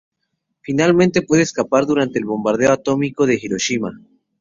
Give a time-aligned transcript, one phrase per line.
[0.63, 3.91] Finalmente, puede escapar durante el bombardeo atómico de Hiroshima.